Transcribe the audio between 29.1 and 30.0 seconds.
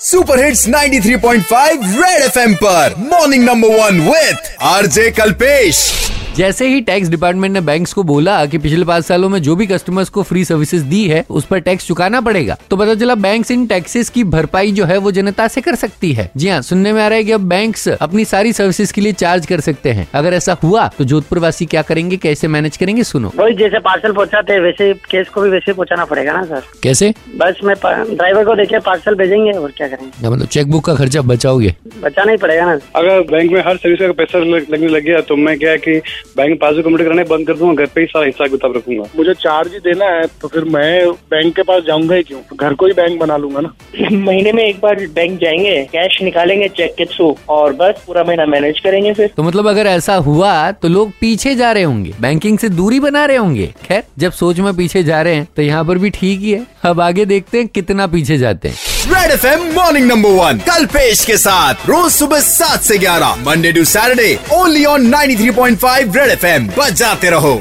भेजेंगे और क्या